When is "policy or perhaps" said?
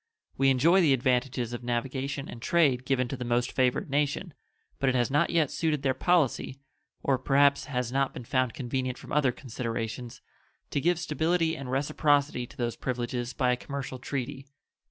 5.93-7.65